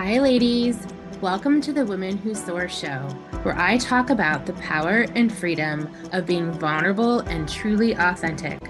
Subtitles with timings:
[0.00, 0.86] Hi, ladies.
[1.20, 3.00] Welcome to the Women Who Soar show,
[3.42, 8.64] where I talk about the power and freedom of being vulnerable and truly authentic.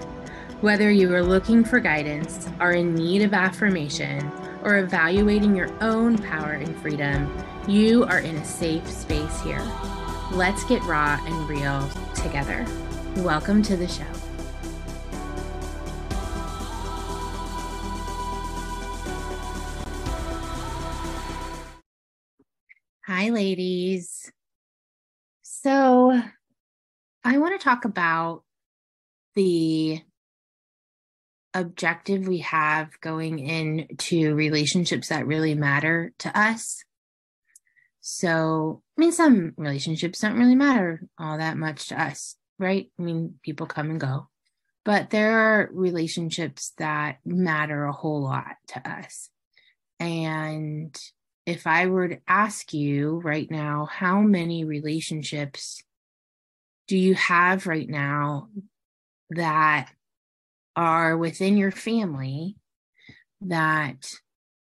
[0.61, 4.31] Whether you are looking for guidance, are in need of affirmation,
[4.63, 7.31] or evaluating your own power and freedom,
[7.67, 9.61] you are in a safe space here.
[10.31, 12.65] Let's get raw and real together.
[13.17, 14.38] Welcome to the show.
[23.19, 24.31] Hi, ladies.
[25.41, 26.21] So,
[27.21, 28.43] I want to talk about
[29.35, 29.99] the
[31.53, 36.81] objective we have going into relationships that really matter to us.
[37.99, 42.89] So, I mean, some relationships don't really matter all that much to us, right?
[42.97, 44.29] I mean, people come and go,
[44.85, 49.29] but there are relationships that matter a whole lot to us.
[49.99, 50.97] And
[51.45, 55.83] if I were to ask you right now, how many relationships
[56.87, 58.49] do you have right now
[59.31, 59.89] that
[60.75, 62.55] are within your family
[63.41, 64.11] that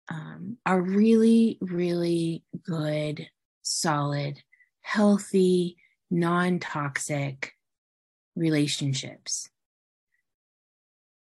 [0.09, 3.27] um, are really, really good,
[3.61, 4.41] solid,
[4.81, 5.77] healthy,
[6.09, 7.53] non toxic
[8.35, 9.49] relationships.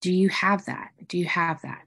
[0.01, 0.91] Do you have that?
[1.07, 1.83] Do you have that?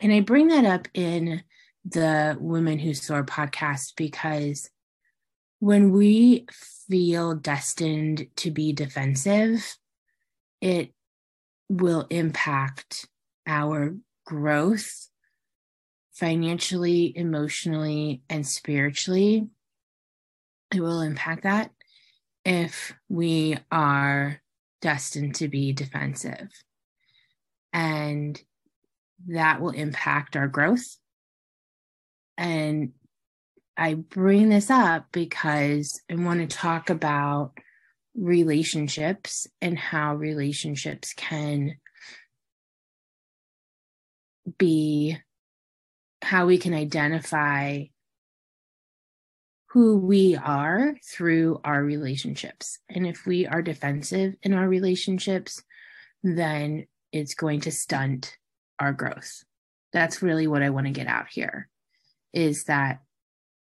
[0.00, 1.42] And I bring that up in
[1.84, 4.70] the Women Who Soar podcast because
[5.58, 6.46] when we
[6.88, 9.76] feel destined to be defensive,
[10.60, 10.92] it
[11.68, 13.06] will impact
[13.46, 13.96] our
[14.26, 15.08] growth
[16.12, 19.48] financially, emotionally, and spiritually.
[20.72, 21.70] It will impact that
[22.44, 24.40] if we are
[24.80, 26.48] destined to be defensive.
[27.72, 28.40] And
[29.28, 30.96] that will impact our growth.
[32.36, 32.92] And
[33.76, 37.52] I bring this up because I want to talk about
[38.14, 41.76] relationships and how relationships can
[44.58, 45.18] be
[46.22, 47.84] how we can identify
[49.70, 52.78] who we are through our relationships.
[52.88, 55.62] And if we are defensive in our relationships,
[56.22, 58.38] then it's going to stunt
[58.78, 59.44] our growth.
[59.92, 61.68] That's really what I want to get out here
[62.34, 63.00] is that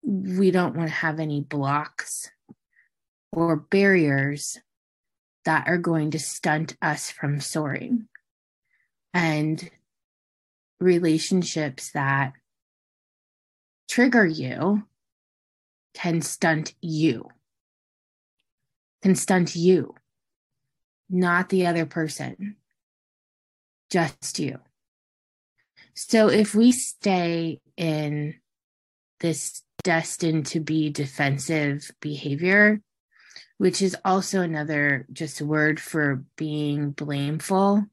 [0.03, 2.31] we don't want to have any blocks
[3.33, 4.59] or barriers
[5.45, 8.07] that are going to stunt us from soaring.
[9.15, 9.71] And
[10.81, 12.35] relationships that
[13.89, 14.85] trigger you
[15.95, 17.29] can stunt you,
[19.03, 19.95] can stunt you,
[21.09, 22.57] not the other person,
[23.91, 24.59] just you.
[25.95, 28.35] So if we stay in
[29.21, 32.81] this destined to be defensive behavior,
[33.59, 37.85] which is also another just word for being blameful,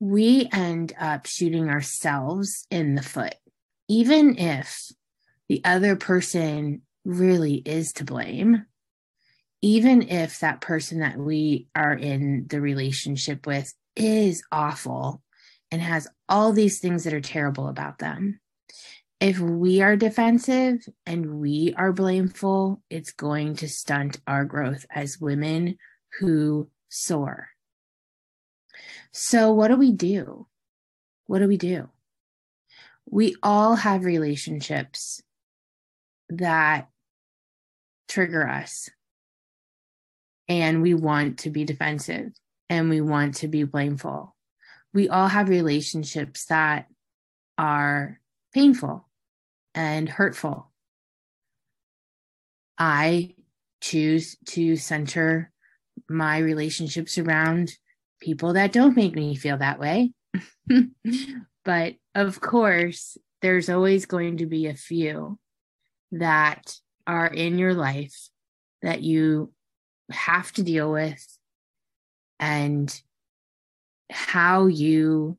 [0.00, 3.34] we end up shooting ourselves in the foot,
[3.88, 4.90] even if
[5.48, 8.64] the other person really is to blame.
[9.62, 15.22] Even if that person that we are in the relationship with is awful
[15.70, 18.40] and has all these things that are terrible about them,
[19.20, 25.20] if we are defensive and we are blameful, it's going to stunt our growth as
[25.20, 25.76] women
[26.18, 27.50] who soar.
[29.12, 30.46] So, what do we do?
[31.26, 31.90] What do we do?
[33.04, 35.22] We all have relationships
[36.30, 36.88] that
[38.08, 38.88] trigger us,
[40.48, 42.32] and we want to be defensive
[42.70, 44.34] and we want to be blameful.
[44.94, 46.86] We all have relationships that
[47.58, 48.20] are
[48.54, 49.09] painful
[49.74, 50.70] and hurtful.
[52.78, 53.34] I
[53.80, 55.52] choose to center
[56.08, 57.72] my relationships around
[58.20, 60.12] people that don't make me feel that way.
[61.64, 65.38] but of course, there's always going to be a few
[66.12, 66.76] that
[67.06, 68.28] are in your life
[68.82, 69.52] that you
[70.10, 71.38] have to deal with
[72.38, 73.00] and
[74.10, 75.36] how you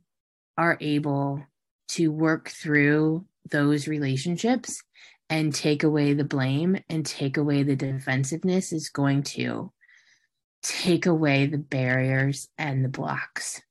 [0.57, 1.44] are able
[1.89, 4.81] to work through those relationships
[5.30, 9.71] and take away the blame and take away the defensiveness is going to
[10.62, 13.62] take away the barriers and the blocks.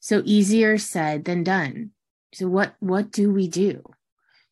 [0.00, 1.90] So easier said than done.
[2.32, 3.82] So what what do we do?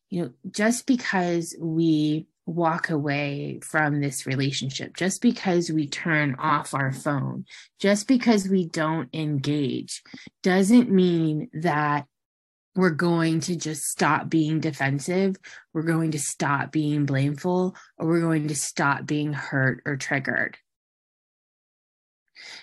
[0.09, 6.73] You know, just because we walk away from this relationship, just because we turn off
[6.73, 7.45] our phone,
[7.79, 10.01] just because we don't engage
[10.43, 12.05] doesn't mean that
[12.77, 15.35] we're going to just stop being defensive,
[15.73, 20.57] we're going to stop being blameful, or we're going to stop being hurt or triggered.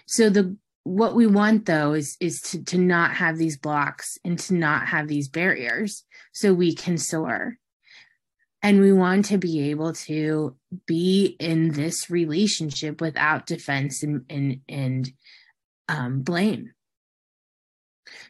[0.06, 4.38] So the what we want though is is to to not have these blocks and
[4.38, 7.56] to not have these barriers so we can soar
[8.62, 10.54] and we want to be able to
[10.86, 15.12] be in this relationship without defense and and, and
[15.88, 16.72] um, blame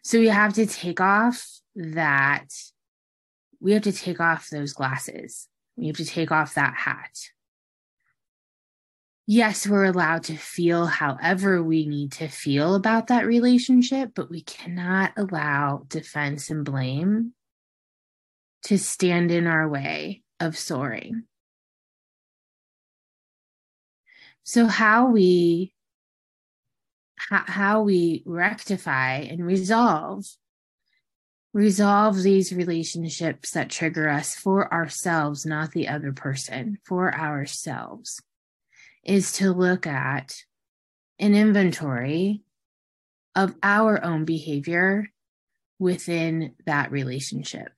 [0.02, 2.46] so we have to take off that
[3.60, 7.18] we have to take off those glasses we have to take off that hat
[9.26, 14.42] yes, we're allowed to feel however we need to feel about that relationship, but we
[14.42, 17.32] cannot allow defense and blame
[18.64, 21.24] to stand in our way of soaring.
[24.42, 25.72] So, how we
[27.16, 30.26] how we rectify and resolve
[31.54, 38.20] resolve these relationships that trigger us for ourselves not the other person for ourselves
[39.04, 40.34] is to look at
[41.20, 42.42] an inventory
[43.36, 45.08] of our own behavior
[45.78, 47.70] within that relationship.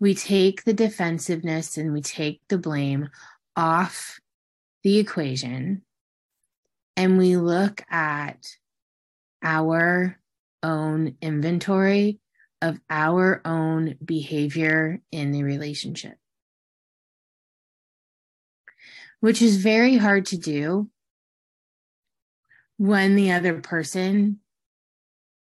[0.00, 3.08] We take the defensiveness and we take the blame
[3.54, 4.18] off
[4.82, 5.82] the equation
[6.96, 8.44] and we look at
[9.44, 10.18] our
[10.64, 12.18] own inventory
[12.62, 16.16] of our own behavior in the relationship
[19.22, 20.90] which is very hard to do
[22.76, 24.40] when the other person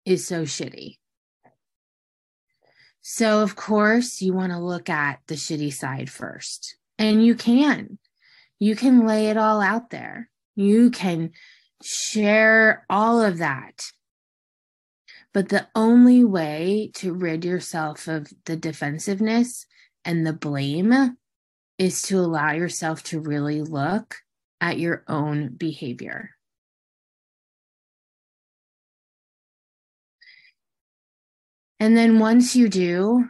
[0.04, 0.98] is so shitty.
[3.00, 6.76] So, of course, you want to look at the shitty side first.
[7.00, 7.98] And you can.
[8.60, 10.30] You can lay it all out there.
[10.54, 11.32] You can
[11.82, 13.90] share all of that.
[15.34, 19.66] But the only way to rid yourself of the defensiveness
[20.04, 21.18] and the blame
[21.76, 24.14] is to allow yourself to really look
[24.60, 26.30] at your own behavior.
[31.80, 33.28] And then once you do,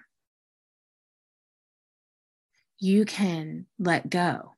[2.78, 4.52] you can let go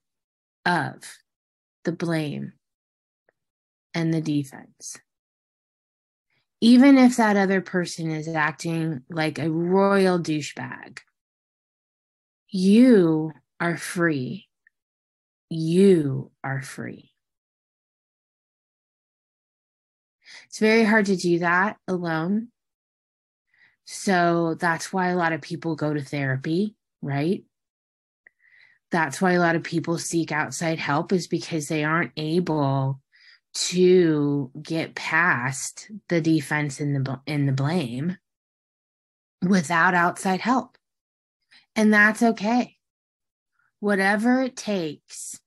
[0.67, 0.97] of
[1.85, 2.55] the blame
[3.95, 4.99] and the defense.
[6.67, 10.99] Even if that other person is acting like a royal douchebag,
[12.49, 13.31] you
[13.61, 14.49] are free.
[15.49, 17.13] You are free.
[20.47, 22.49] It's very hard to do that alone.
[23.85, 27.45] So that's why a lot of people go to therapy, right?
[28.91, 33.01] That's why a lot of people seek outside help is because they aren't able
[33.59, 38.19] to get past the defense in the in the blame
[39.47, 40.77] without outside help.
[41.75, 42.77] And that's okay
[43.81, 45.41] whatever it takes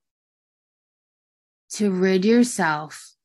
[1.69, 3.15] to rid yourself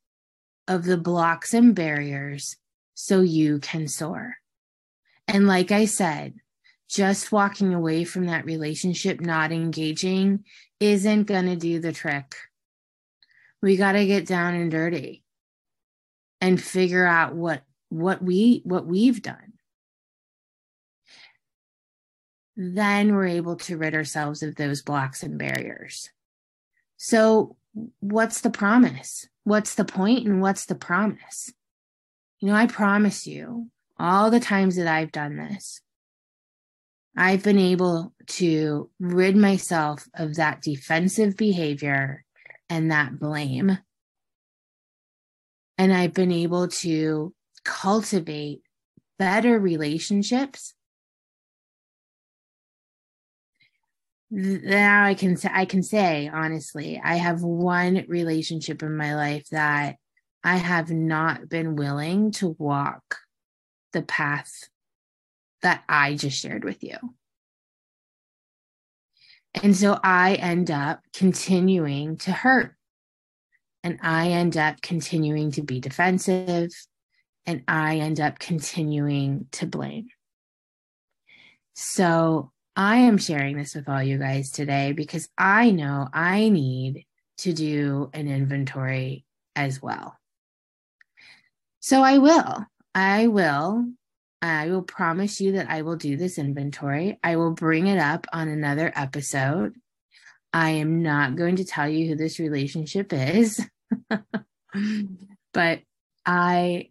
[0.67, 2.57] of the blocks and barriers
[2.95, 4.35] so you can soar.
[5.27, 6.35] And like I said,
[6.89, 10.43] just walking away from that relationship, not engaging,
[10.79, 12.35] isn't going to do the trick.
[13.65, 15.23] We got to get down and dirty
[16.39, 19.53] and figure out what what we what we've done
[22.55, 26.09] then we're able to rid ourselves of those blocks and barriers.
[26.97, 27.57] So,
[27.99, 29.27] what's the promise?
[29.43, 31.51] What's the point and what's the promise?
[32.39, 33.69] You know, I promise you,
[33.99, 35.81] all the times that I've done this,
[37.17, 42.24] I've been able to rid myself of that defensive behavior
[42.69, 43.77] and that blame.
[45.77, 48.61] And I've been able to cultivate
[49.17, 50.73] better relationships
[54.35, 59.47] now I can say I can say honestly, I have one relationship in my life
[59.51, 59.95] that
[60.43, 63.19] I have not been willing to walk
[63.93, 64.51] the path
[65.61, 66.97] that I just shared with you.
[69.63, 72.75] And so I end up continuing to hurt.
[73.83, 76.71] And I end up continuing to be defensive.
[77.45, 80.07] And I end up continuing to blame.
[81.73, 87.05] So I am sharing this with all you guys today because I know I need
[87.39, 90.17] to do an inventory as well.
[91.79, 92.65] So I will.
[92.93, 93.85] I will.
[94.45, 97.19] I will promise you that I will do this inventory.
[97.23, 99.73] I will bring it up on another episode.
[100.53, 103.61] I am not going to tell you who this relationship is,
[105.53, 105.81] but
[106.25, 106.89] I,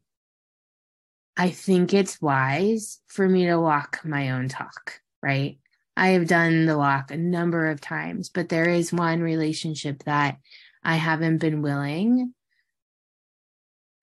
[1.37, 5.59] I think it's wise for me to walk my own talk, right?
[5.97, 10.39] I have done the walk a number of times, but there is one relationship that
[10.83, 12.35] I haven't been willing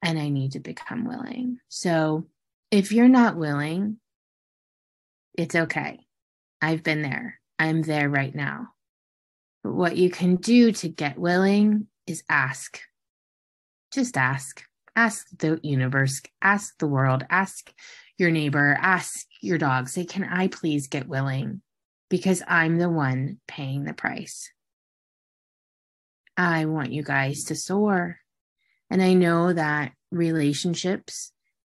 [0.01, 1.59] and I need to become willing.
[1.69, 2.25] So
[2.71, 3.97] if you're not willing,
[5.37, 5.99] it's okay.
[6.61, 7.39] I've been there.
[7.59, 8.69] I'm there right now.
[9.63, 12.79] But what you can do to get willing is ask.
[13.93, 14.63] Just ask.
[14.95, 17.71] Ask the universe, ask the world, ask
[18.17, 19.87] your neighbor, ask your dog.
[19.87, 21.61] Say, can I please get willing?
[22.09, 24.51] Because I'm the one paying the price.
[26.35, 28.17] I want you guys to soar.
[28.89, 31.30] And I know that relationships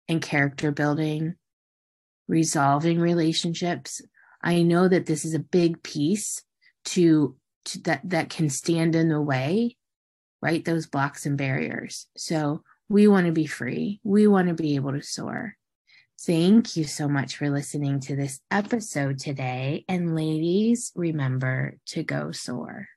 [0.07, 1.35] and character building,
[2.27, 4.01] resolving relationships,
[4.41, 6.43] I know that this is a big piece
[6.85, 7.35] to,
[7.65, 9.75] to that that can stand in the way,
[10.41, 10.63] right?
[10.63, 12.07] Those blocks and barriers.
[12.15, 13.99] So we want to be free.
[14.03, 15.55] We want to be able to soar.
[16.21, 19.83] Thank you so much for listening to this episode today.
[19.89, 22.87] And ladies, remember to go soar.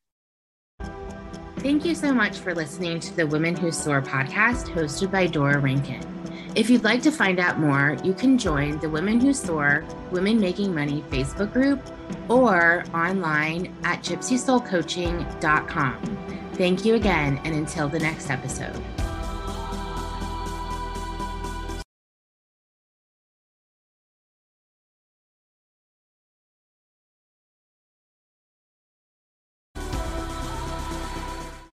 [1.59, 5.59] Thank you so much for listening to the Women Who Soar podcast hosted by Dora
[5.59, 6.18] Rankin.
[6.55, 10.41] If you'd like to find out more, you can join the Women Who Soar Women
[10.41, 11.81] Making Money Facebook group
[12.29, 16.19] or online at gypsysoulcoaching.com.
[16.55, 18.75] Thank you again, and until the next episode.